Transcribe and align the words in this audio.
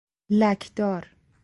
لکدار 0.41 1.07